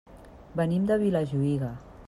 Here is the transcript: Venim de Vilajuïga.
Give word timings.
Venim 0.61 0.89
de 0.93 0.97
Vilajuïga. 1.03 1.73